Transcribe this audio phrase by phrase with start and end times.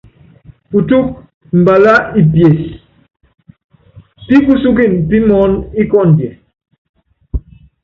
[0.69, 1.07] Putúk
[1.59, 2.59] mbalá i pies
[4.25, 6.31] pi kusúkin pimɔɔn ikɔndiɛ.